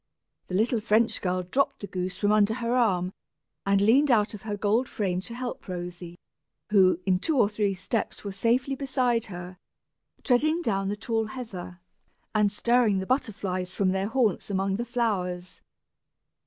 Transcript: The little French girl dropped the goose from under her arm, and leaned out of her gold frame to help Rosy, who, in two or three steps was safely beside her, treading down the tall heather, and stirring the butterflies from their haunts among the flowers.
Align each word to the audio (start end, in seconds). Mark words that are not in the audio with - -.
The 0.47 0.55
little 0.55 0.79
French 0.79 1.21
girl 1.21 1.43
dropped 1.43 1.81
the 1.81 1.85
goose 1.85 2.17
from 2.17 2.31
under 2.31 2.55
her 2.55 2.73
arm, 2.73 3.13
and 3.67 3.79
leaned 3.79 4.09
out 4.09 4.33
of 4.33 4.41
her 4.41 4.57
gold 4.57 4.89
frame 4.89 5.21
to 5.21 5.35
help 5.35 5.67
Rosy, 5.67 6.17
who, 6.71 6.99
in 7.05 7.19
two 7.19 7.37
or 7.37 7.47
three 7.47 7.75
steps 7.75 8.23
was 8.23 8.35
safely 8.35 8.73
beside 8.73 9.25
her, 9.27 9.59
treading 10.23 10.63
down 10.63 10.87
the 10.89 10.97
tall 10.97 11.25
heather, 11.27 11.81
and 12.33 12.51
stirring 12.51 12.97
the 12.97 13.05
butterflies 13.05 13.71
from 13.73 13.89
their 13.91 14.07
haunts 14.07 14.49
among 14.49 14.77
the 14.77 14.85
flowers. 14.85 15.61